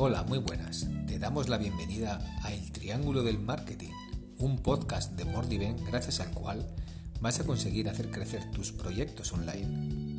[0.00, 0.86] Hola, muy buenas.
[1.08, 3.90] Te damos la bienvenida a El Triángulo del Marketing,
[4.38, 6.64] un podcast de Mordiven gracias al cual
[7.20, 10.14] vas a conseguir hacer crecer tus proyectos online.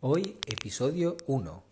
[0.00, 1.62] Hoy, episodio 1.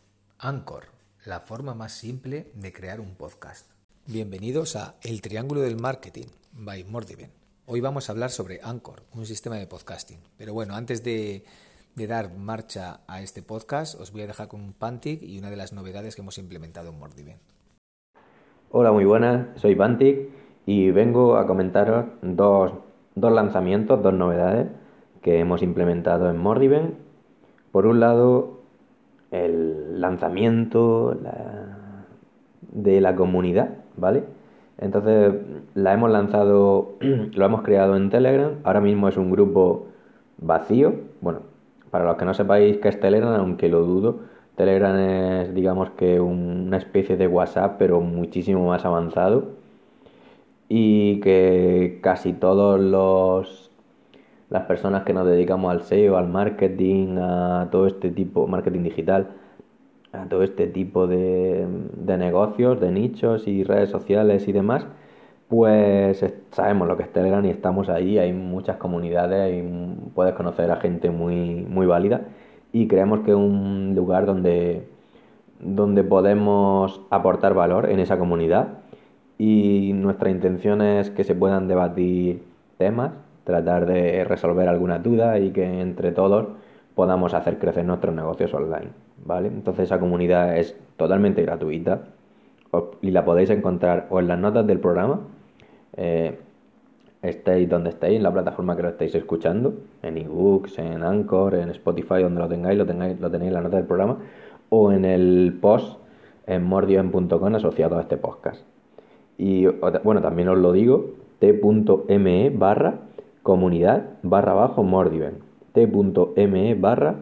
[0.41, 0.89] Anchor,
[1.25, 3.71] la forma más simple de crear un podcast.
[4.05, 7.31] Bienvenidos a El Triángulo del Marketing by Mordiven.
[7.65, 10.21] Hoy vamos a hablar sobre Anchor, un sistema de podcasting.
[10.37, 11.46] Pero bueno, antes de,
[11.94, 15.57] dar marcha a este podcast, os voy a dejar con un Pantic y una de
[15.57, 17.39] las novedades que hemos implementado en Mordiven.
[18.70, 20.29] Hola, muy buenas, soy Pantic
[20.67, 22.72] y vengo a comentaros dos,
[23.14, 24.67] lanzamientos, dos novedades
[25.22, 26.96] que hemos implementado en Mordiven.
[27.70, 28.58] Por un lado,
[29.31, 31.17] el lanzamiento
[32.72, 34.25] de la comunidad, ¿vale?
[34.78, 35.33] Entonces
[35.75, 38.55] la hemos lanzado, lo hemos creado en Telegram.
[38.64, 39.86] Ahora mismo es un grupo
[40.39, 40.95] vacío.
[41.20, 41.53] Bueno,
[41.94, 44.19] para los que no sepáis qué es Telegram, aunque lo dudo,
[44.56, 49.51] Telegram es digamos que una especie de WhatsApp, pero muchísimo más avanzado.
[50.69, 53.70] Y que casi todos los
[54.51, 59.29] las personas que nos dedicamos al SEO, al marketing, a todo este tipo, marketing digital,
[60.12, 61.64] a todo este tipo de,
[62.19, 64.84] negocios, de nichos y redes sociales y demás,
[65.48, 70.70] pues sabemos lo que es Telegram y estamos ahí, hay muchas comunidades y puedes conocer
[70.70, 72.23] a gente muy, muy válida.
[72.73, 74.89] Y creemos que es un lugar donde,
[75.61, 78.69] donde podemos aportar valor en esa comunidad.
[79.39, 82.42] Y nuestra intención es que se puedan debatir
[82.79, 83.12] temas,
[83.45, 86.48] tratar de resolver alguna duda y que entre todos
[86.95, 88.91] podamos hacer crecer nuestros negocios online,
[89.25, 89.48] ¿vale?
[89.48, 92.03] Entonces esa comunidad es totalmente gratuita.
[93.03, 95.20] Y la podéis encontrar o en las notas del programa,
[95.97, 96.39] eh,
[97.23, 101.70] estéis donde estéis, en la plataforma que lo estéis escuchando, en ebooks, en Anchor, en
[101.70, 104.19] Spotify, donde lo tengáis, lo, tengáis, lo tenéis en la nota del programa,
[104.69, 105.98] o en el post
[106.47, 108.63] en mordioen.com asociado a este podcast.
[109.39, 113.01] Y bueno, también os lo digo, t.me barra
[113.42, 117.17] comunidad barra bajo mordiven t.me barra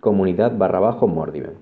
[0.00, 1.54] comunidad barra bajo Mordiven.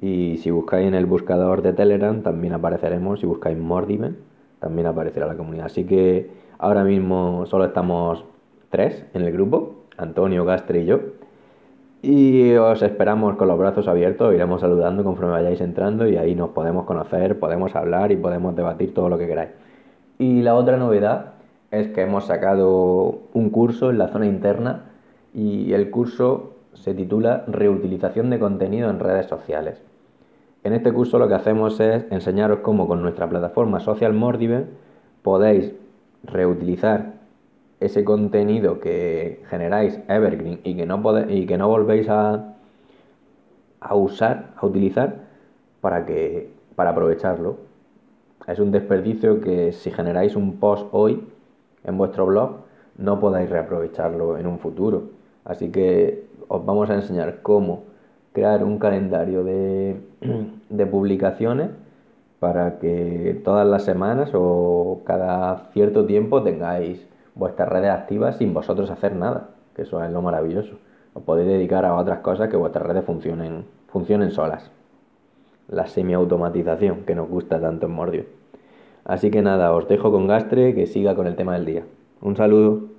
[0.00, 4.16] Y si buscáis en el buscador de Telegram también apareceremos, si buscáis Mordiven
[4.60, 5.66] también aparecerá la comunidad.
[5.66, 8.24] Así que ahora mismo solo estamos
[8.70, 11.00] tres en el grupo, Antonio, Gastre y yo.
[12.00, 16.50] Y os esperamos con los brazos abiertos, iremos saludando conforme vayáis entrando y ahí nos
[16.50, 19.50] podemos conocer, podemos hablar y podemos debatir todo lo que queráis.
[20.16, 21.32] Y la otra novedad
[21.72, 24.84] es que hemos sacado un curso en la zona interna
[25.34, 29.82] y el curso se titula Reutilización de contenido en redes sociales.
[30.64, 34.66] En este curso lo que hacemos es enseñaros cómo con nuestra plataforma Social Mordive
[35.22, 35.72] podéis
[36.24, 37.14] reutilizar
[37.80, 42.54] ese contenido que generáis evergreen y que no, y que no volvéis a,
[43.80, 45.16] a usar, a utilizar
[45.80, 47.58] para, que, para aprovecharlo.
[48.48, 51.22] Es un desperdicio que si generáis un post hoy
[51.84, 52.56] en vuestro blog,
[52.96, 55.10] no podáis reaprovecharlo en un futuro.
[55.44, 57.84] Así que os vamos a enseñar cómo
[58.32, 60.00] crear un calendario de,
[60.68, 61.70] de publicaciones
[62.40, 68.90] para que todas las semanas o cada cierto tiempo tengáis vuestras redes activas sin vosotros
[68.90, 70.76] hacer nada, que eso es lo maravilloso.
[71.14, 74.70] Os podéis dedicar a otras cosas que vuestras redes funcionen, funcionen solas.
[75.68, 78.24] La semiautomatización que nos gusta tanto en Mordio.
[79.04, 81.82] Así que nada, os dejo con Gastre que siga con el tema del día.
[82.20, 82.97] Un saludo.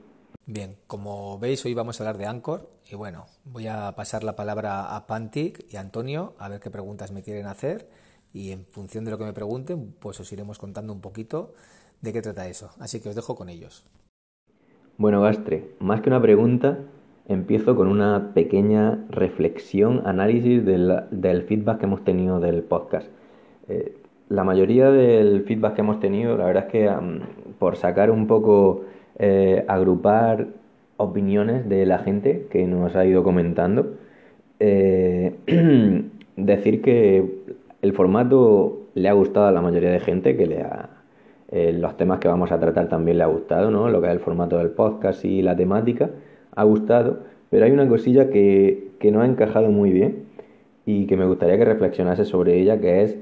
[0.51, 4.35] Bien, como veis hoy vamos a hablar de Anchor y bueno, voy a pasar la
[4.35, 7.87] palabra a Pantic y a Antonio a ver qué preguntas me quieren hacer
[8.33, 11.53] y en función de lo que me pregunten pues os iremos contando un poquito
[12.01, 12.71] de qué trata eso.
[12.79, 13.85] Así que os dejo con ellos.
[14.97, 16.79] Bueno, Gastre, más que una pregunta,
[17.27, 23.07] empiezo con una pequeña reflexión, análisis del, feedback que hemos tenido del podcast.
[23.67, 23.95] Eh,
[24.29, 26.91] la mayoría del feedback que hemos tenido, la verdad es que
[27.59, 28.85] por sacar un poco,
[29.19, 30.47] eh, agrupar
[30.97, 33.95] opiniones de la gente que nos ha ido comentando,
[34.59, 35.35] eh,
[36.35, 37.23] decir que
[37.81, 40.89] el formato le ha gustado a la mayoría de gente, que le ha,
[41.51, 43.89] eh, los temas que vamos a tratar también le ha gustado, ¿no?
[43.89, 46.09] Lo que es el formato del podcast y la temática,
[46.55, 50.25] ha gustado, pero hay una cosilla que, que no ha encajado muy bien
[50.85, 53.17] y que me gustaría que reflexionase sobre ella, que es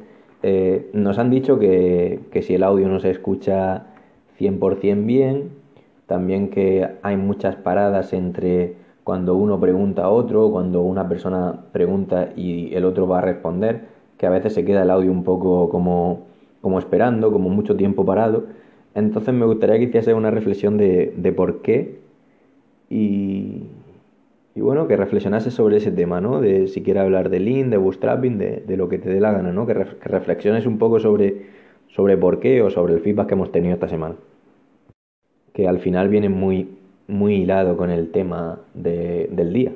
[0.94, 3.88] nos han dicho que, si el audio no se escucha
[4.40, 5.50] 100% bien,
[6.08, 12.30] también que hay muchas paradas entre cuando uno pregunta a otro, cuando una persona pregunta
[12.36, 13.82] y el otro va a responder,
[14.18, 16.24] que a veces se queda el audio un poco como,
[16.62, 18.46] como esperando, como mucho tiempo parado.
[18.96, 22.00] Entonces me gustaría que hiciese una reflexión de, de por qué
[22.90, 23.64] y,
[24.56, 26.42] y bueno, que reflexionase sobre ese tema, ¿no?
[26.42, 29.32] De si quieres hablar de Lean, de Bootstrapping, de, de lo que te dé la
[29.32, 29.68] gana, ¿no?
[29.68, 31.44] Que, que, reflexiones un poco sobre,
[31.90, 34.16] sobre por qué o sobre el feedback que hemos tenido esta semana.
[35.58, 36.70] Que al final viene muy,
[37.08, 39.74] muy hilado con el tema de, del día.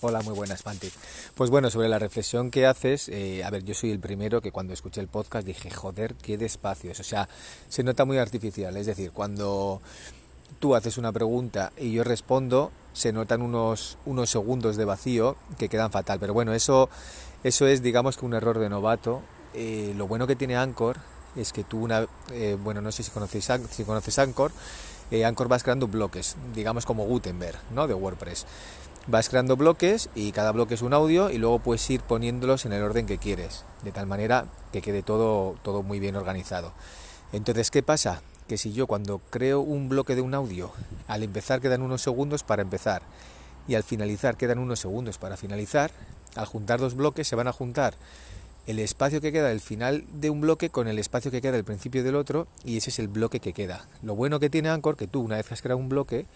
[0.00, 0.88] Hola, muy buenas, Panti.
[1.34, 4.50] Pues bueno, sobre la reflexión que haces, eh, a ver, yo soy el primero que
[4.50, 7.00] cuando escuché el podcast dije, joder, qué despacio es.
[7.00, 7.28] O sea,
[7.68, 8.78] se nota muy artificial.
[8.78, 9.82] Es decir, cuando
[10.58, 15.68] tú haces una pregunta y yo respondo, se notan unos, unos segundos de vacío que
[15.68, 16.18] quedan fatal.
[16.18, 16.88] Pero bueno, eso,
[17.44, 19.20] eso es, digamos que un error de novato.
[19.52, 20.96] Eh, lo bueno que tiene Anchor
[21.38, 24.52] es que tú una, eh, bueno, no sé si conocéis, si conoces Anchor,
[25.10, 27.86] eh, Anchor vas creando bloques, digamos como Gutenberg, ¿no?
[27.86, 28.46] De WordPress.
[29.06, 32.74] Vas creando bloques y cada bloque es un audio y luego puedes ir poniéndolos en
[32.74, 36.72] el orden que quieres, de tal manera que quede todo, todo muy bien organizado.
[37.32, 38.20] Entonces, ¿qué pasa?
[38.48, 40.72] que si yo cuando creo un bloque de un audio,
[41.06, 43.02] al empezar quedan unos segundos para empezar
[43.68, 45.92] y al finalizar quedan unos segundos para finalizar,
[46.34, 47.94] al juntar dos bloques se van a juntar
[48.68, 51.64] el espacio que queda del final de un bloque con el espacio que queda del
[51.64, 53.86] principio del otro y ese es el bloque que queda.
[54.02, 56.26] Lo bueno que tiene Anchor que tú una vez que has creado un bloque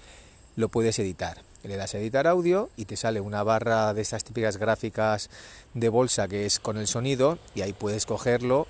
[0.57, 1.43] lo puedes editar.
[1.63, 5.29] Le das a editar audio y te sale una barra de esas típicas gráficas
[5.75, 8.67] de bolsa que es con el sonido y ahí puedes cogerlo,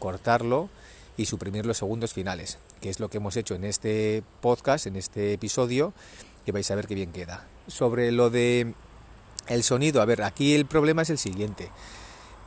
[0.00, 0.68] cortarlo
[1.16, 4.96] y suprimir los segundos finales, que es lo que hemos hecho en este podcast, en
[4.96, 5.92] este episodio,
[6.44, 7.46] y vais a ver qué bien queda.
[7.68, 8.74] Sobre lo de
[9.46, 11.70] el sonido, a ver, aquí el problema es el siguiente.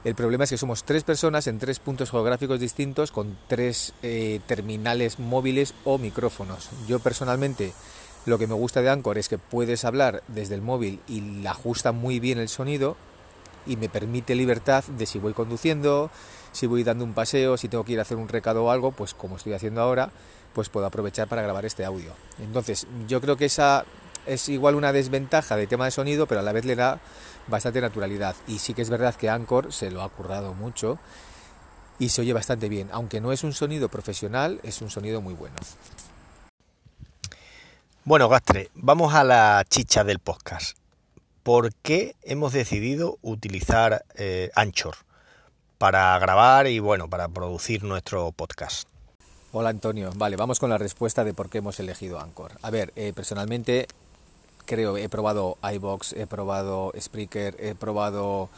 [0.06, 4.40] El problema es que somos tres personas en tres puntos geográficos distintos con tres eh,
[4.48, 6.70] terminales móviles o micrófonos.
[6.88, 7.74] Yo personalmente
[8.26, 11.52] lo que me gusta de Anchor es que puedes hablar desde el móvil y la
[11.52, 12.96] ajusta muy bien el sonido
[13.66, 16.10] y me permite libertad de si voy conduciendo,
[16.54, 18.92] si voy dando un paseo, si tengo que ir a hacer un recado o algo,
[18.92, 20.12] pues como estoy haciendo ahora,
[20.54, 22.14] pues puedo aprovechar para grabar este audio.
[22.42, 23.86] Entonces, yo creo que esa
[24.26, 27.00] es igual una desventaja de tema de sonido, pero a la vez le da
[27.48, 28.36] bastante naturalidad.
[28.48, 31.00] Y sí que es verdad que Anchor se lo ha currado mucho
[32.00, 32.90] y se oye bastante bien.
[32.92, 35.56] Aunque no es un sonido profesional, es un sonido muy bueno.
[38.06, 40.78] Bueno, Gastre, vamos a la chicha del podcast.
[41.44, 44.96] ¿Por qué hemos decidido utilizar eh, Anchor?
[45.80, 48.88] para grabar y bueno, para producir nuestro podcast.
[49.54, 52.52] Hola Antonio, vale, vamos con la respuesta de por qué hemos elegido Anchor.
[52.62, 53.88] A ver, eh, personalmente
[54.70, 58.50] creo, he probado iBox, he probado Spreaker, he probado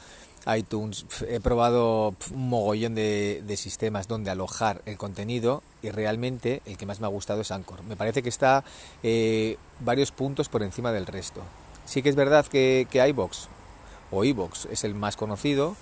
[0.57, 6.85] iTunes, he probado un mogollón de, sistemas donde alojar el contenido y realmente el que
[6.85, 7.83] más me ha gustado es Anchor.
[7.83, 8.65] Me parece que está
[9.03, 11.41] eh, varios puntos por encima del resto.
[11.85, 13.47] Sí que es verdad que, que iBox
[14.11, 15.77] o iBox es el más conocido,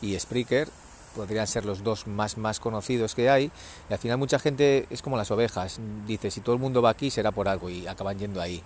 [0.00, 0.68] y Spreaker
[1.14, 3.50] podrían ser los dos más, más conocidos que hay.
[3.90, 5.80] Y al final mucha gente es como las ovejas.
[6.06, 8.62] Dice, si todo el mundo va aquí será por algo y acaban yendo ahí.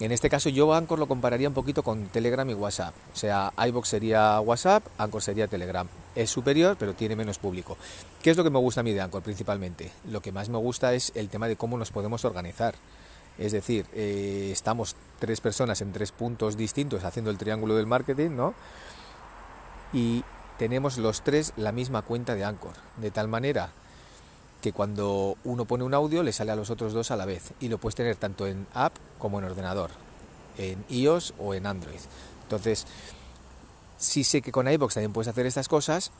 [0.00, 2.94] En este caso yo Anchor lo compararía un poquito con Telegram y WhatsApp.
[3.12, 5.86] O sea, iBox sería WhatsApp, Anchor sería Telegram.
[6.14, 7.76] Es superior, pero tiene menos público.
[8.22, 9.92] ¿Qué es lo que me gusta a mí de Anchor principalmente?
[10.10, 12.74] Lo que más me gusta es el tema de cómo nos podemos organizar.
[13.38, 18.30] Es decir, eh, estamos tres personas en tres puntos distintos haciendo el triángulo del marketing,
[18.30, 18.54] ¿no?
[19.92, 20.24] Y
[20.58, 23.70] tenemos los tres la misma cuenta de Anchor, de tal manera
[24.62, 27.52] que cuando uno pone un audio le sale a los otros dos a la vez
[27.60, 29.90] y lo puedes tener tanto en app como en ordenador,
[30.56, 32.00] en iOS o en Android.
[32.44, 32.86] Entonces,
[33.98, 36.12] sí sé que con iBox también puedes hacer estas cosas,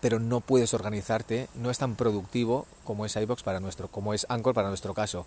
[0.00, 4.24] pero no puedes organizarte, no es tan productivo como es iBox para nuestro, como es
[4.28, 5.26] Anchor para nuestro caso.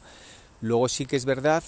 [0.62, 1.64] Luego sí que es verdad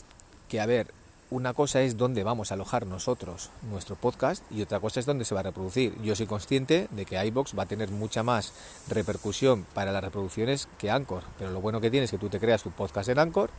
[0.48, 0.94] que, a ver,
[1.34, 5.26] una cosa es dónde vamos a alojar nosotros nuestro podcast y otra cosa es dónde
[5.26, 6.00] se va a reproducir.
[6.04, 8.54] Yo soy consciente de que iBox va a tener mucha más
[8.88, 12.40] repercusión para las reproducciones que Anchor, pero lo bueno que tiene es que tú te
[12.40, 13.50] creas tu podcast en Anchor,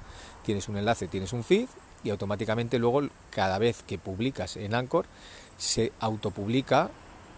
[0.45, 1.67] tienes un enlace, tienes un feed
[2.05, 5.07] y automáticamente luego cada vez que publicas en Anchor
[5.59, 6.91] se autopublica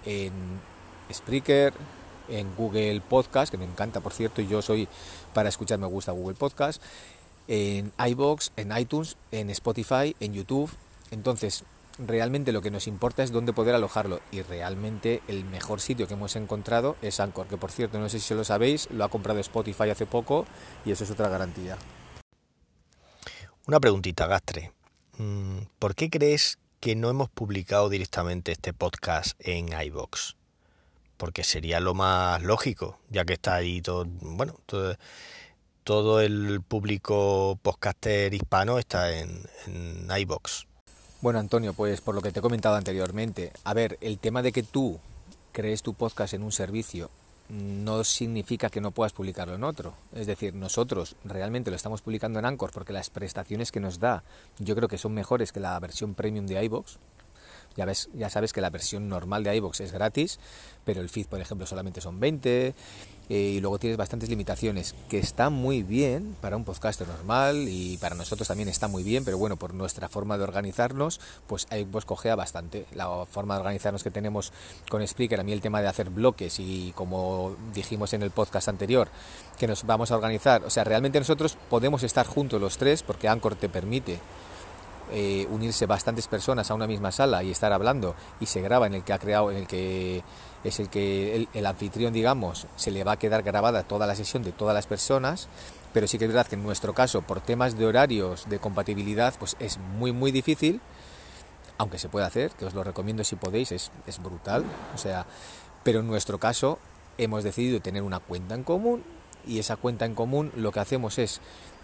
[0.05, 0.33] en
[1.11, 1.73] Spreaker,
[2.29, 4.87] en Google Podcast, que me encanta por cierto, y yo soy
[5.33, 6.83] para escuchar me gusta Google Podcast,
[7.49, 10.71] en iBox, en iTunes, en Spotify, en YouTube.
[11.11, 11.65] Entonces,
[11.99, 16.15] realmente lo que nos importa es dónde poder alojarlo y realmente el mejor sitio que
[16.15, 19.41] hemos encontrado es Anchor, que por cierto, no sé si lo sabéis, lo ha comprado
[19.41, 20.47] Spotify hace poco
[20.85, 21.77] y eso es otra garantía.
[23.67, 24.73] Una preguntita, Gastre.
[25.19, 30.37] Mm, ¿Por qué crees que no hemos publicado directamente este podcast en iBox?
[31.17, 34.97] Porque sería lo más lógico, ya que está ahí todo, bueno, todo,
[35.87, 39.47] todo el público podcaster hispano está en,
[40.19, 40.67] iBox.
[41.21, 44.51] Bueno, Antonio, pues por lo que te he comentado anteriormente, a ver, el tema de
[44.51, 44.99] que tú
[45.53, 47.09] crees tu podcast en un servicio
[47.49, 49.95] no significa que no puedas publicarlo en otro.
[50.13, 54.25] Es decir, nosotros realmente lo estamos publicando en Anchor porque las prestaciones que nos da
[54.59, 56.97] yo creo que son mejores que la versión premium de iVoox.
[57.77, 60.39] Ya, ves, ya sabes que la versión normal de iVoox es gratis,
[60.85, 62.75] pero el feed, por ejemplo, solamente son 20,
[63.29, 67.97] eh, y luego tienes bastantes limitaciones, que está muy bien para un podcaster normal y
[67.97, 72.05] para nosotros también está muy bien, pero bueno, por nuestra forma de organizarnos, pues iVoox
[72.05, 72.87] cogea bastante.
[72.95, 74.53] La forma de organizarnos que tenemos
[74.89, 78.69] con Spreaker, a mí el tema de hacer bloques y como dijimos en el podcast
[78.69, 79.09] anterior,
[79.59, 83.29] que nos vamos a organizar, o sea, realmente nosotros podemos estar juntos los tres porque
[83.29, 84.21] Anchor te permite
[85.13, 88.95] eh, unirse bastantes personas a una misma sala y estar hablando y se graba en
[88.95, 90.23] el que ha creado, en el que
[90.65, 94.43] es el que el, anfitrión, digamos, se le va a quedar grabada toda la sesión
[94.43, 95.49] de todas las personas,
[95.93, 99.35] pero sí que es verdad que en nuestro caso, por temas de horarios, de compatibilidad,
[99.39, 100.81] pues es muy, muy difícil,
[101.79, 105.27] aunque se puede hacer, que os lo recomiendo si podéis, es, es brutal, o sea,
[105.85, 106.81] pero en nuestro caso
[107.17, 109.05] hemos decidido tener una cuenta en común
[109.47, 111.41] y esa cuenta en común lo que hacemos es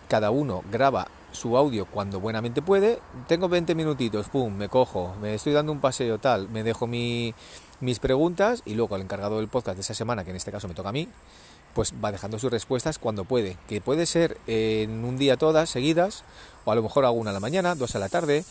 [0.08, 3.00] cada uno graba su audio cuando buenamente puede.
[3.26, 7.34] Tengo 20 minutitos, pum, me cojo, me estoy dando un paseo tal, me dejo mi,
[7.80, 10.68] mis preguntas y luego el encargado del podcast de esa semana, que en este caso
[10.68, 11.08] me toca a mí,
[11.74, 16.24] pues va dejando sus respuestas cuando puede, que puede ser en un día todas seguidas,
[16.64, 18.44] o a lo mejor alguna a la mañana, dos a la tarde,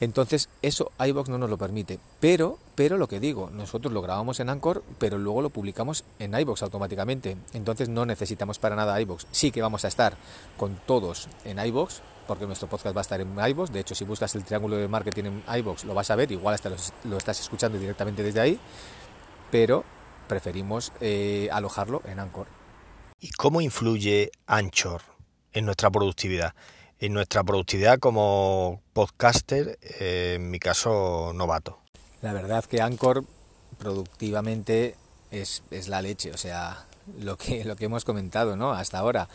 [0.00, 2.00] entonces, eso iBox no nos lo permite.
[2.20, 6.34] Pero, pero lo que digo, nosotros lo grabamos en Anchor, pero luego lo publicamos en
[6.34, 7.36] iBox automáticamente.
[7.52, 9.26] Entonces no necesitamos para nada iBox.
[9.30, 10.16] Sí que vamos a estar
[10.56, 13.72] con todos en iBox, porque nuestro podcast va a estar en iBox.
[13.72, 16.32] De hecho, si buscas el triángulo de marketing en iBox, lo vas a ver.
[16.32, 16.70] Igual hasta
[17.04, 18.58] lo, estás escuchando directamente desde ahí.
[19.50, 19.84] Pero
[20.28, 22.46] preferimos eh, alojarlo en Anchor.
[23.20, 25.02] ¿Y cómo influye Anchor
[25.52, 26.54] en nuestra productividad?
[27.00, 31.78] En nuestra productividad como podcaster, eh, en mi caso novato.
[32.22, 33.24] La verdad que Anchor
[33.78, 34.94] productivamente
[35.30, 36.84] es, es, la leche, o sea,
[37.18, 38.72] lo que, lo que hemos comentado ¿no?
[38.72, 39.28] hasta ahora.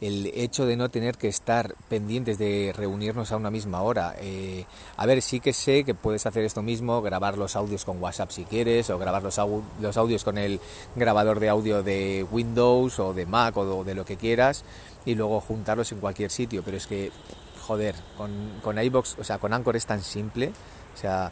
[0.00, 4.14] El hecho de no tener que estar pendientes de reunirnos a una misma hora.
[4.18, 4.64] Eh,
[4.96, 8.30] a ver, sí que sé que puedes hacer esto mismo, grabar los audios con WhatsApp
[8.30, 10.58] si quieres, o grabar los, audios con el
[10.96, 14.64] grabador de audio de Windows o de Mac o de lo que quieras
[15.04, 16.62] y luego juntarlos en cualquier sitio.
[16.64, 17.12] Pero es que,
[17.66, 18.30] joder, con,
[18.62, 20.52] con iBox, o sea, con Anchor es tan simple.
[20.94, 21.30] O sea,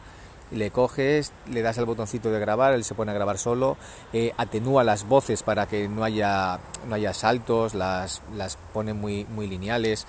[0.51, 3.77] le coges, le das al botoncito de grabar, él se pone a grabar solo,
[4.13, 9.25] eh, atenúa las voces para que no haya, no haya saltos, las, las pone muy,
[9.25, 10.05] muy lineales.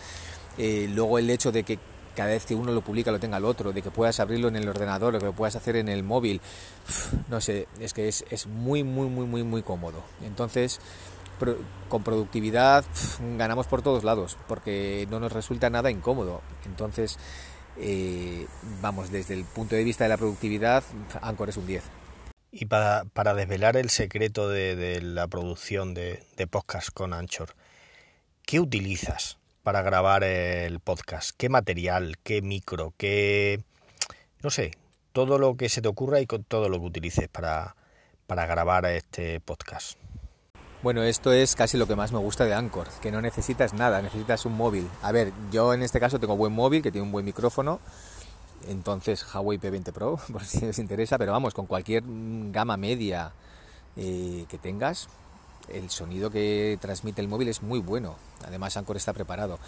[0.59, 1.79] Eh, luego el hecho de que
[2.15, 4.57] cada vez que uno lo publica lo tenga el otro, de que puedas abrirlo en
[4.57, 6.41] el ordenador, lo que puedas hacer en el móvil,
[7.29, 10.03] no sé, es que es, es muy, muy, muy, muy, muy cómodo.
[10.23, 10.81] Entonces,
[11.89, 12.85] con productividad
[13.39, 16.43] ganamos por todos lados, porque no nos resulta nada incómodo.
[16.67, 17.19] Entonces,
[17.79, 18.47] eh,
[18.81, 20.85] vamos, desde el punto de vista de la productividad,
[21.23, 21.85] Anchor es un 10.
[22.53, 27.55] Y para, para desvelar el secreto de, la producción de, de, podcast con Anchor,
[28.45, 31.31] ¿qué utilizas para grabar el podcast?
[31.37, 32.17] ¿Qué material?
[32.25, 32.93] ¿Qué micro?
[32.97, 33.63] ¿Qué...
[34.43, 34.73] no sé,
[35.13, 37.77] todo lo que se te ocurra y con todo lo que utilices para,
[38.27, 40.00] para grabar este podcast?
[40.83, 44.01] Bueno, esto es casi lo que más me gusta de Anchor, que no necesitas nada,
[44.01, 44.89] necesitas un móvil.
[45.03, 47.81] A ver, yo en este caso tengo buen móvil, que tiene un buen micrófono,
[48.67, 53.33] entonces Huawei P20 Pro, por si os interesa, pero vamos, con cualquier gama media
[53.97, 55.11] eh, que tengas,
[55.69, 58.17] el sonido que transmite el móvil es muy bueno.
[58.47, 59.59] Además, Anchor está preparado.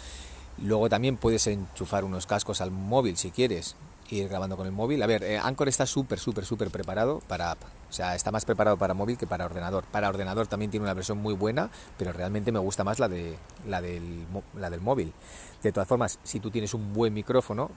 [0.63, 3.75] Luego también puedes enchufar unos cascos al móvil si quieres,
[4.09, 5.01] ir grabando con el móvil.
[5.03, 7.59] A ver, eh, Anchor está súper, súper, súper preparado para app.
[7.89, 9.83] O sea, está más preparado para móvil que para ordenador.
[9.85, 13.37] Para ordenador también tiene una versión muy buena, pero realmente me gusta más la, de,
[13.67, 14.25] la, del,
[14.57, 15.13] la del móvil.
[15.61, 17.69] De todas formas, si tú tienes un buen micrófono,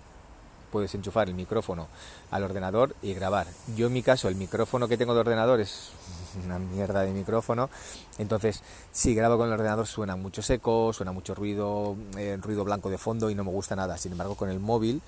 [0.71, 1.88] puedes enchufar el micrófono
[2.30, 3.47] al ordenador y grabar.
[3.76, 5.90] Yo en mi caso, el micrófono que tengo de ordenador es
[6.45, 7.71] una mierda de micrófono.
[8.18, 12.90] Entonces, si grabo con el ordenador suena mucho seco, suena mucho ruido, eh, ruido blanco
[12.90, 13.97] de fondo y no me gusta nada.
[13.99, 15.02] Sin embargo, con el móvil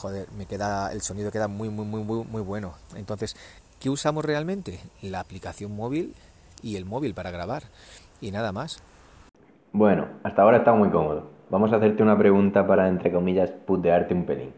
[0.00, 2.72] joder, me queda, el sonido queda muy, muy, muy, muy, bueno.
[2.96, 3.36] Entonces,
[3.78, 4.80] ¿qué usamos realmente?
[5.02, 6.14] La aplicación móvil
[6.62, 7.64] y el móvil para grabar.
[8.20, 8.82] Y nada más.
[9.72, 11.28] Bueno, hasta ahora está muy cómodo.
[11.50, 14.52] Vamos a hacerte una pregunta para, entre comillas, putearte un pelín.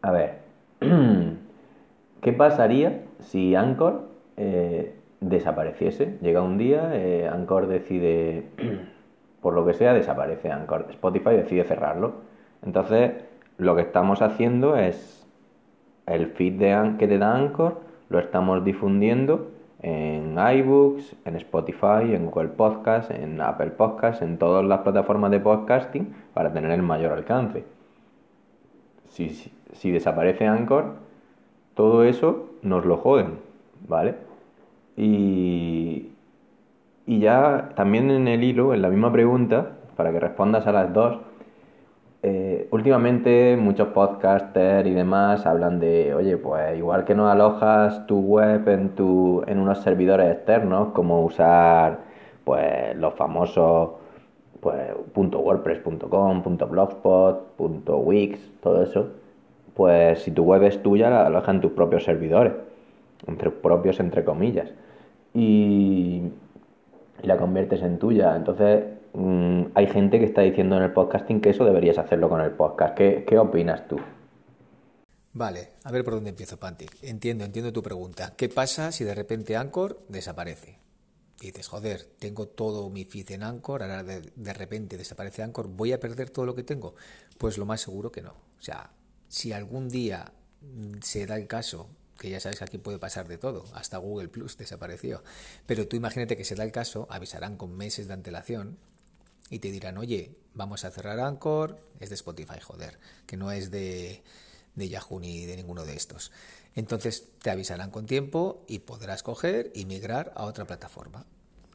[0.00, 0.38] A ver,
[2.22, 6.18] ¿qué pasaría si Anchor eh, desapareciese?
[6.22, 8.48] Llega un día, eh, Anchor decide,
[9.42, 10.86] por lo que sea, desaparece Anchor.
[10.90, 12.28] Spotify decide cerrarlo.
[12.62, 13.12] Entonces,
[13.58, 15.26] lo que estamos haciendo es
[16.06, 19.50] el feed que te da Anchor, lo estamos difundiendo
[19.82, 25.40] en iBooks, en Spotify, en Google Podcast, en Apple Podcast, en todas las plataformas de
[25.40, 27.64] podcasting para tener el mayor alcance.
[29.08, 29.30] Si,
[29.72, 30.94] si, desaparece Anchor,
[31.74, 33.38] todo eso nos lo joden,
[33.86, 34.14] ¿vale?
[34.96, 36.12] Y,
[37.06, 40.92] y ya también en el hilo, en la misma pregunta, para que respondas a las
[40.92, 41.18] dos,
[42.22, 48.18] eh, últimamente muchos podcasters y demás hablan de, oye, pues igual que no alojas tu
[48.20, 51.98] web en, tu, en unos servidores externos, como usar
[52.44, 53.90] pues los famosos
[54.60, 59.10] pues .wordpress.com, .blogspot, .wix, todo eso,
[59.74, 62.54] pues si tu web es tuya, la aloja en tus propios servidores,
[63.28, 64.72] entre propios entre comillas,
[65.34, 66.22] y,
[67.22, 68.34] y la conviertes en tuya.
[68.34, 72.40] Entonces, Mm, hay gente que está diciendo en el podcasting que eso deberías hacerlo con
[72.40, 72.96] el podcast.
[72.96, 73.96] ¿Qué, qué opinas tú?
[75.32, 76.86] Vale, a ver por dónde empiezo, Panti.
[77.02, 78.34] Entiendo, entiendo tu pregunta.
[78.36, 80.78] ¿Qué pasa si de repente Anchor desaparece?
[81.40, 85.92] Dices, joder, tengo todo mi feed en Anchor, ahora de, de, repente desaparece Anchor, ¿voy
[85.92, 86.96] a perder todo lo que tengo?
[87.38, 88.30] Pues lo más seguro que no.
[88.30, 88.90] O sea,
[89.28, 90.32] si algún día
[91.00, 91.88] se da el caso,
[92.18, 95.22] que ya sabes que aquí puede pasar de todo, hasta Google Plus desapareció,
[95.66, 98.78] pero tú imagínate que se da el caso, avisarán con meses de antelación
[99.50, 103.70] y te dirán, oye, vamos a cerrar Anchor, es de Spotify, joder, que no es
[103.70, 104.22] de,
[104.74, 106.32] de Yahoo ni de ninguno de estos.
[106.74, 111.24] Entonces te avisarán con tiempo y podrás coger y migrar a otra plataforma.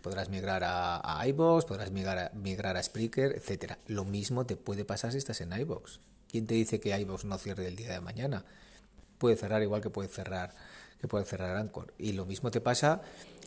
[0.01, 3.79] Podrás migrar a, a iVoox, podrás migrar a, migrar a Spreaker, etcétera.
[3.87, 5.99] Lo mismo te puede pasar si estás en iVoox.
[6.29, 8.45] ¿Quién te dice que iVoox no cierre el día de mañana?
[9.17, 10.53] Puede cerrar igual que puede cerrar
[10.99, 11.93] que puede cerrar Anchor.
[11.97, 13.01] Y lo mismo te pasa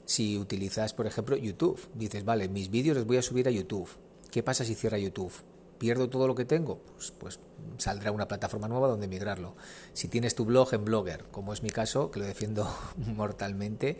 [0.04, 1.80] si utilizas, por ejemplo, YouTube.
[1.94, 3.88] Dices, vale, mis vídeos los voy a subir a YouTube
[4.30, 5.32] ¿Qué pasa si cierra YouTube?
[5.78, 6.78] ¿Pierdo todo lo que tengo?
[6.94, 7.38] Pues, pues,
[7.78, 9.54] saldrá una plataforma nueva donde migrarlo.
[9.92, 13.98] Si tienes tu blog en Blogger, como es mi caso, que lo defiendo mortalmente,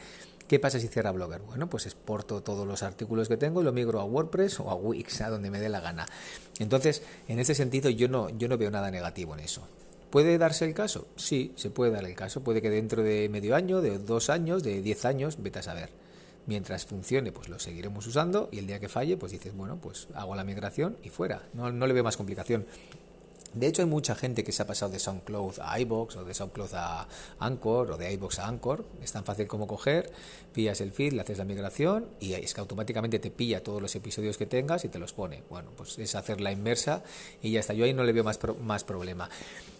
[0.48, 1.42] ¿qué pasa si cierra Blogger?
[1.42, 4.74] Bueno, pues exporto todos los artículos que tengo y lo migro a WordPress o a
[4.74, 6.06] Wix, a donde me dé la gana.
[6.58, 9.62] Entonces, en ese sentido, yo no, yo no veo nada negativo en eso.
[10.10, 11.08] ¿Puede darse el caso?
[11.16, 12.42] Sí, se puede dar el caso.
[12.42, 16.05] Puede que dentro de medio año, de dos años, de diez años, vete a saber
[16.46, 20.08] mientras funcione, pues lo seguiremos usando y el día que falle, pues dices, bueno, pues
[20.14, 21.42] hago la migración y fuera.
[21.52, 22.66] No, no le veo más complicación.
[23.56, 26.34] De hecho, hay mucha gente que se ha pasado de SoundCloud a iBox o de
[26.34, 28.84] SoundCloud a Anchor o de iBox a Anchor.
[29.02, 30.12] Es tan fácil como coger,
[30.52, 33.94] pillas el feed, le haces la migración y es que automáticamente te pilla todos los
[33.96, 35.42] episodios que tengas y te los pone.
[35.48, 37.02] Bueno, pues es hacer la inversa
[37.40, 37.72] y ya está.
[37.72, 39.30] Yo ahí no le veo más, más problema.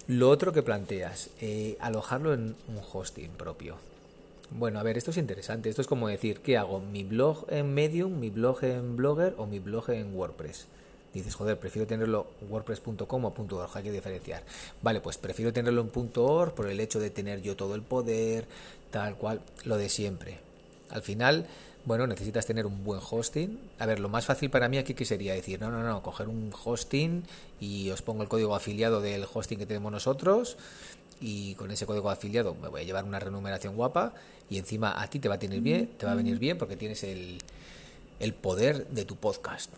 [0.07, 3.77] Lo otro que planteas, eh, alojarlo en un hosting propio.
[4.51, 5.69] Bueno, a ver, esto es interesante.
[5.69, 6.81] Esto es como decir, ¿qué hago?
[6.81, 10.67] ¿Mi blog en Medium, mi blog en Blogger o mi blog en WordPress?
[11.13, 14.43] Dices, joder, prefiero tenerlo wordpress.com o .org, hay que diferenciar.
[14.83, 18.47] Vale, pues prefiero tenerlo en .org por el hecho de tener yo todo el poder,
[18.91, 20.39] tal cual, lo de siempre.
[20.91, 21.47] Al final,
[21.85, 23.59] bueno, necesitas tener un buen hosting.
[23.79, 26.29] A ver, lo más fácil para mí aquí que sería decir, no, no, no, coger
[26.29, 27.25] un hosting
[27.61, 30.57] y os pongo el código afiliado del hosting que tenemos nosotros
[31.21, 34.15] y con ese código afiliado me voy a llevar una remuneración guapa
[34.51, 36.77] y encima a ti te va a tener bien, te va a venir bien porque
[36.77, 37.39] tienes el,
[38.21, 39.71] el poder de tu podcast.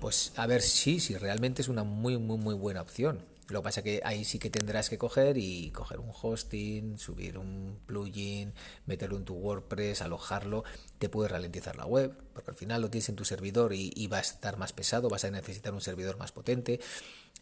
[0.00, 3.18] Pues a ver si, sí, si realmente es una muy, muy, muy buena opción.
[3.50, 7.38] Lo que pasa que ahí sí que tendrás que coger y coger un hosting, subir
[7.38, 8.54] un plugin,
[8.86, 10.64] meterlo en tu WordPress, alojarlo.
[10.98, 14.06] Te puede ralentizar la web, porque al final lo tienes en tu servidor y, y
[14.06, 16.80] va a estar más pesado, vas a necesitar un servidor más potente.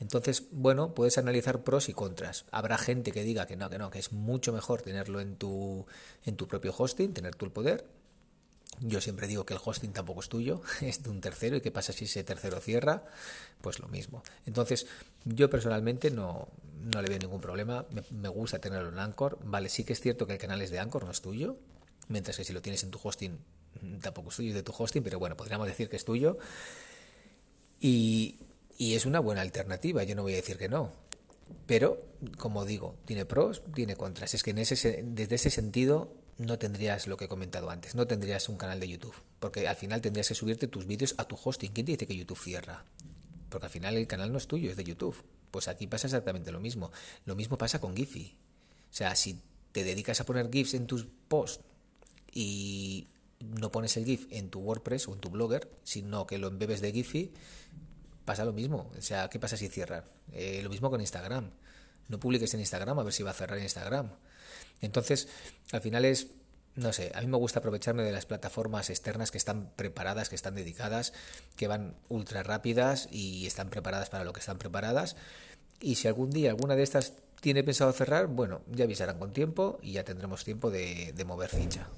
[0.00, 2.44] Entonces, bueno, puedes analizar pros y contras.
[2.52, 5.86] Habrá gente que diga que no, que no, que es mucho mejor tenerlo en tu,
[6.24, 7.97] en tu propio hosting, tener tú el poder.
[8.80, 11.70] Yo siempre digo que el hosting tampoco es tuyo, es de un tercero y qué
[11.70, 13.04] pasa si ese tercero cierra,
[13.60, 14.22] pues lo mismo.
[14.46, 14.86] Entonces,
[15.24, 16.48] yo personalmente no,
[16.92, 19.38] no le veo ningún problema, me, gusta tenerlo en Anchor.
[19.44, 21.56] Vale, sí que es cierto que el canal es de Anchor, no es tuyo,
[22.08, 23.38] mientras que si lo tienes en tu hosting,
[24.00, 26.38] tampoco es tuyo, es de tu hosting, pero bueno, podríamos decir que es tuyo.
[27.80, 28.40] Y,
[28.76, 30.92] y es una buena alternativa, yo no voy a decir que no.
[31.66, 32.02] Pero,
[32.36, 34.34] como digo, tiene pros, tiene contras.
[34.34, 38.06] Es que en ese, desde ese sentido no tendrías lo que he comentado antes, no
[38.06, 39.14] tendrías un canal de YouTube.
[39.40, 41.72] Porque al final tendrías que subirte tus vídeos a tu hosting.
[41.72, 42.84] ¿Quién te dice que YouTube cierra?
[43.48, 45.16] Porque al final el canal no es tuyo, es de YouTube.
[45.50, 46.90] Pues aquí pasa exactamente lo mismo.
[47.24, 48.36] Lo mismo pasa con Giphy.
[48.90, 49.40] O sea, si
[49.72, 51.64] te dedicas a poner GIFs en tus posts
[52.32, 53.08] y
[53.40, 56.80] no pones el GIF en tu WordPress o en tu Blogger, sino que lo embebes
[56.80, 57.32] de Giphy,
[58.24, 58.90] pasa lo mismo.
[58.96, 60.04] O sea, ¿qué pasa si cierran?
[60.32, 61.50] Eh, lo mismo con Instagram.
[62.08, 64.10] No publiques en Instagram a ver si va a cerrar Instagram.
[64.80, 65.28] Entonces,
[65.72, 66.28] al final es,
[66.74, 70.36] no sé, a mí me gusta aprovecharme de las plataformas externas que están preparadas, que
[70.36, 71.12] están dedicadas,
[71.56, 75.16] que van ultra rápidas y están preparadas para lo que están preparadas.
[75.80, 79.78] Y si algún día alguna de estas tiene pensado cerrar, bueno, ya avisarán con tiempo
[79.82, 81.88] y ya tendremos tiempo de, de mover ficha.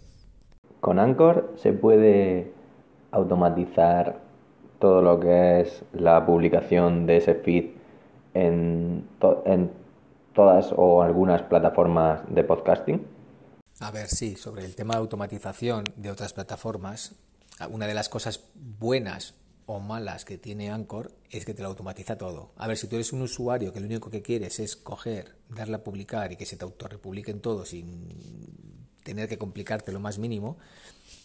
[0.80, 2.52] Con Anchor se puede
[3.10, 4.20] automatizar
[4.78, 7.70] todo lo que es la publicación de ese feed
[8.34, 9.06] en,
[9.44, 9.70] en
[10.40, 13.06] todas o algunas plataformas de podcasting?
[13.80, 17.14] A ver, sí, sobre el tema de automatización de otras plataformas,
[17.68, 19.34] una de las cosas buenas
[19.66, 22.52] o malas que tiene Anchor es que te lo automatiza todo.
[22.56, 25.76] A ver, si tú eres un usuario que lo único que quieres es coger, darle
[25.76, 30.56] a publicar y que se te autorrepubliquen todo sin tener que complicarte lo más mínimo,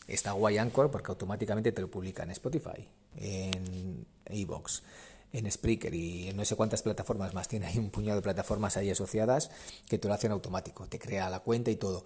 [0.10, 4.84] está guay Anchor porque automáticamente te lo publica en Spotify, en Evox,
[5.38, 7.48] en Spreaker y en no sé cuántas plataformas más.
[7.48, 9.52] Tiene ahí un puñado de plataformas ahí asociadas
[9.90, 12.06] que te lo hacen automático, te crea la cuenta y todo.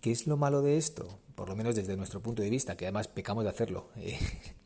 [0.00, 1.18] ¿Qué es lo malo de esto?
[1.34, 3.88] Por lo menos desde nuestro punto de vista, que además pecamos de hacerlo.
[3.96, 4.18] Eh,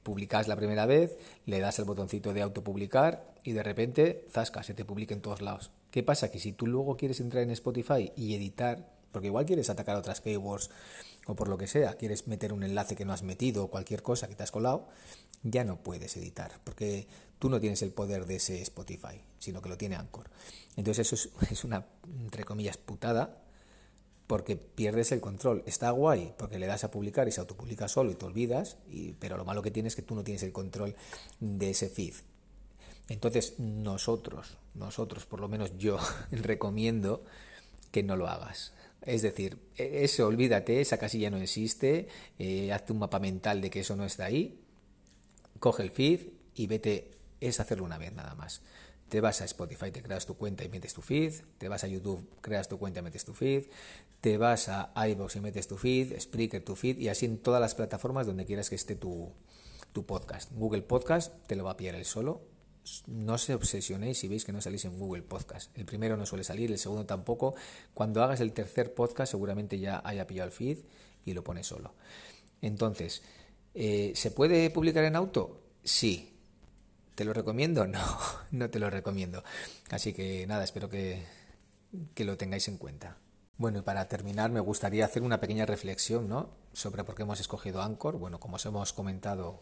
[0.03, 4.75] publicas la primera vez, le das el botoncito de autopublicar y de repente, zasca, se
[4.75, 5.70] te publica en todos lados.
[5.90, 6.31] ¿Qué pasa?
[6.31, 10.20] Que si tú luego quieres entrar en Spotify y editar, porque igual quieres atacar otras
[10.20, 10.70] keywords
[11.27, 14.03] o por lo que sea, quieres meter un enlace que no has metido o cualquier
[14.03, 14.88] cosa que te has colado,
[15.42, 17.07] ya no puedes editar, porque
[17.38, 20.31] tú no tienes el poder de ese Spotify, sino que lo tiene Anchor.
[20.77, 21.87] Entonces eso es, una,
[22.20, 23.37] entre comillas, putada
[24.27, 25.64] porque pierdes el control.
[25.66, 29.14] Está guay porque le das a publicar y se autopublica solo y te olvidas, y,
[29.14, 30.94] pero lo malo que tienes es que tú no tienes el control
[31.40, 32.14] de ese feed.
[33.09, 35.99] Entonces nosotros, nosotros, por lo menos yo,
[36.31, 37.25] recomiendo
[37.90, 38.73] que no lo hagas.
[39.02, 42.08] Es decir, e, eso olvídate, esa casilla no existe,
[42.38, 44.60] eh, hazte un mapa mental de que eso no está ahí,
[45.58, 46.20] coge el feed
[46.54, 47.10] y vete,
[47.40, 48.62] es hacerlo una vez nada más.
[49.08, 51.34] Te vas a Spotify, te creas tu cuenta y metes tu feed.
[51.58, 53.64] Te vas a YouTube, creas tu cuenta y metes tu feed.
[54.20, 57.60] Te vas a iVoox y metes tu feed, Spreaker tu feed y así en todas
[57.60, 59.32] las plataformas donde quieras que esté tu,
[59.92, 60.52] tu podcast.
[60.52, 62.40] Google Podcast te lo va a pillar el solo.
[63.06, 65.76] No se obsesionéis si veis que no salís en Google Podcast.
[65.76, 67.54] El primero no suele salir, el segundo tampoco.
[67.94, 70.78] Cuando hagas el tercer podcast seguramente ya haya pillado el feed
[71.24, 71.94] y lo pone solo.
[72.62, 73.22] Entonces,
[73.74, 75.60] eh, ¿se puede publicar en auto?
[75.84, 76.30] Sí,
[77.20, 77.86] ¿Te lo recomiendo?
[77.86, 78.00] No,
[78.50, 79.44] no te lo recomiendo.
[79.90, 81.22] Así que nada, espero que,
[82.14, 83.18] que lo tengáis en cuenta.
[83.58, 86.48] Bueno, y para terminar me gustaría hacer una pequeña reflexión ¿no?
[86.72, 88.16] sobre por qué hemos escogido Anchor.
[88.16, 89.60] Bueno, como os hemos comentado,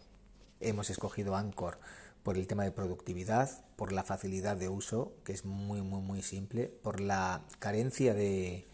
[0.61, 1.81] hemos escogido Anchor
[2.23, 6.23] por el tema de productividad, por la facilidad de uso, que es muy, muy, muy
[6.23, 8.69] simple, por la carencia de,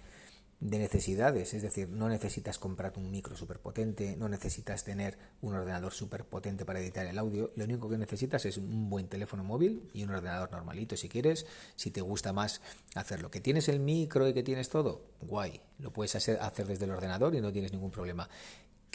[0.64, 5.52] de necesidades, es decir, no necesitas comprar un micro súper potente, no necesitas tener un
[5.52, 9.44] ordenador súper potente para editar el audio, lo único que necesitas es un buen teléfono
[9.44, 11.44] móvil y un ordenador normalito si quieres,
[11.76, 12.62] si te gusta más
[12.94, 13.30] hacerlo.
[13.30, 16.92] Que tienes el micro y que tienes todo, guay, lo puedes hacer, hacer desde el
[16.92, 18.30] ordenador y no tienes ningún problema.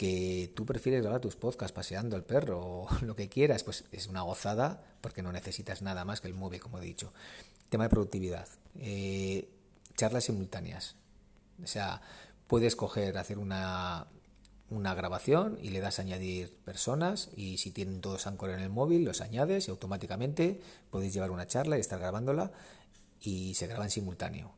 [0.00, 4.06] Que tú prefieres grabar tus podcasts paseando al perro o lo que quieras, pues es
[4.06, 7.12] una gozada porque no necesitas nada más que el móvil, como he dicho.
[7.68, 8.48] Tema de productividad.
[8.78, 9.48] Eh,
[9.96, 10.96] charlas simultáneas
[11.62, 12.00] o sea,
[12.46, 14.06] puedes coger, hacer una,
[14.70, 18.70] una grabación y le das a añadir personas y si tienen todos Anchor en el
[18.70, 20.60] móvil los añades y automáticamente
[20.90, 22.52] podéis llevar una charla y estar grabándola
[23.20, 24.52] y se graba en simultáneo.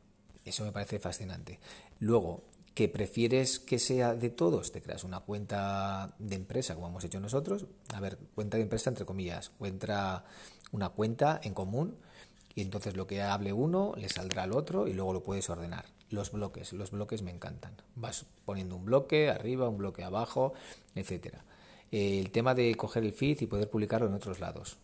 [0.45, 1.59] Eso me parece fascinante.
[1.99, 2.43] Luego,
[2.73, 7.19] que prefieres que sea de todos, te creas una cuenta de empresa como hemos hecho
[7.19, 7.65] nosotros.
[7.93, 10.25] A ver, cuenta de empresa entre comillas, encuentra
[10.71, 11.97] una cuenta en común
[12.55, 15.85] y entonces lo que hable uno le saldrá al otro y luego lo puedes ordenar.
[16.09, 17.75] Los bloques, los bloques me encantan.
[17.95, 20.53] Vas poniendo un bloque arriba, un bloque abajo,
[20.95, 21.43] etcétera.
[21.91, 24.77] El tema de coger el feed y poder publicarlo en otros lados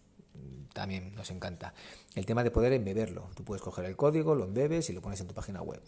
[0.74, 1.74] también nos encanta.
[2.16, 3.30] El tema de poder embeberlo.
[3.36, 5.82] Tú puedes coger el código, lo embebes y lo pones en tu página web.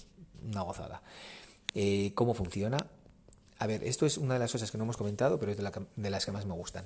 [0.44, 1.02] Una gozada.
[1.73, 2.77] Eh, ¿Cómo funciona?
[3.57, 5.71] A ver, esto es una de las cosas que no hemos comentado, pero es de,
[5.95, 6.86] de las que más me gustan.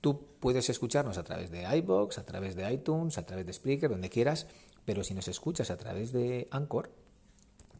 [0.00, 3.90] Tú puedes escucharnos a través de iBox, a través de iTunes, a través de Spreaker,
[3.90, 4.46] donde quieras,
[4.84, 6.90] pero si nos escuchas a través de Anchor,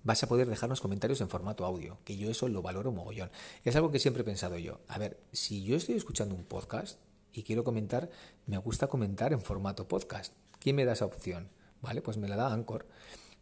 [0.05, 3.31] vas a poder dejarnos comentarios en formato audio, que yo eso lo valoro mogollón.
[3.65, 4.81] Es algo que siempre he pensado yo.
[4.89, 6.99] A ver, si yo estoy escuchando un podcast
[7.33, 8.11] y quiero comentar,
[8.47, 10.35] me gusta comentar en formato podcast.
[10.61, 11.49] ¿Quién me da esa opción?
[11.83, 12.87] Vale, pues me la da Anchor.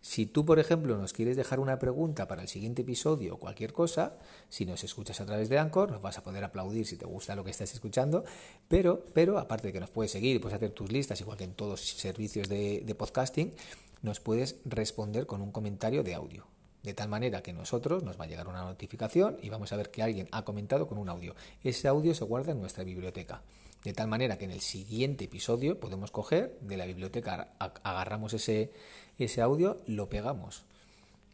[0.03, 3.73] Si tú, por ejemplo, nos quieres dejar una pregunta para el siguiente episodio o cualquier
[3.73, 4.17] cosa,
[4.49, 7.37] si nos escuchas a través de Anchor, nos vas a poder aplaudir si te gusta
[7.37, 8.25] lo que estás escuchando,
[8.67, 11.55] pero, pero aparte de que nos puedes seguir, puedes hacer tus listas, igual que en
[11.55, 13.55] todos los servicios de, de podcasting,
[14.03, 16.47] nos puedes responder con un comentario de audio.
[16.83, 19.93] De tal manera que nosotros nos va a llegar una notificación y vamos a ver
[19.93, 21.37] que alguien ha comentado con un audio.
[21.63, 23.41] Ese audio se guarda en nuestra biblioteca.
[23.85, 28.73] De tal manera que en el siguiente episodio podemos coger de la biblioteca, agarramos ese,
[29.19, 30.65] ese audio, lo pegamos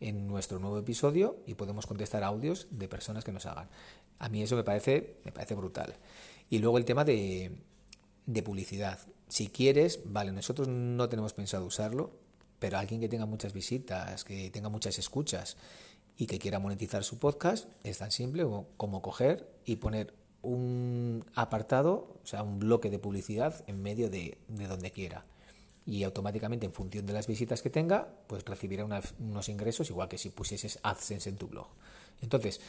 [0.00, 3.68] en nuestro nuevo episodio y podemos contestar audios de personas que nos hagan.
[4.18, 5.94] A mí eso me parece, me parece brutal.
[6.48, 7.52] Y luego el tema de,
[8.24, 8.98] de publicidad.
[9.28, 12.12] Si quieres, vale, nosotros no tenemos pensado usarlo,
[12.58, 15.56] pero alguien que tenga muchas visitas, que tenga muchas escuchas
[16.16, 18.44] y que quiera monetizar su podcast, es tan simple
[18.76, 20.14] como coger y poner
[20.48, 25.24] un apartado, o sea, un bloque de publicidad en medio de, de donde quiera
[25.88, 30.18] y automáticamente en función de las visitas que tenga, pues recibirá unos ingresos igual que
[30.18, 31.66] si pusieses AdSense en tu blog.
[32.20, 32.60] Entonces,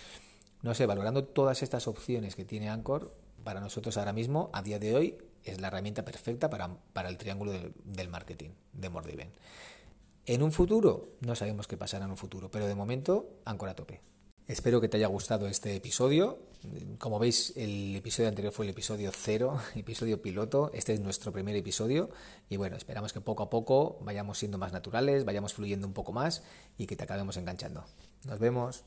[0.62, 3.14] no sé, valorando todas estas opciones que tiene Anchor,
[3.44, 7.18] para nosotros ahora mismo, a día de hoy, es la herramienta perfecta para, para el
[7.18, 9.32] triángulo del, marketing de Mordiven.
[10.26, 13.76] En un futuro, no sabemos qué pasará en un futuro, pero de momento, Anchor a
[13.76, 14.02] tope.
[14.50, 16.40] Espero que te haya gustado este episodio.
[16.98, 20.72] Como veis, el episodio anterior fue el episodio cero, episodio piloto.
[20.74, 22.10] Este es nuestro primer episodio.
[22.50, 26.14] Y bueno, esperamos que poco a poco vayamos siendo más naturales, vayamos fluyendo un poco
[26.14, 26.42] más
[26.80, 27.86] y que te acabemos enganchando.
[28.26, 28.86] Nos vemos.